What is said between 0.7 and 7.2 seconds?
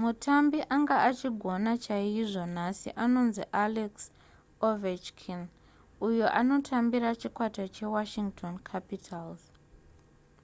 anga achigona chaizvo nhasi anonzi alex ovechkin uyo anotambira